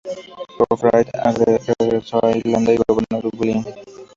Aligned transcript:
Gofraid 0.59 1.05
regresó 1.77 2.25
a 2.25 2.35
Irlanda 2.35 2.73
y 2.73 2.79
gobernó 2.87 3.21
Dublín. 3.21 3.63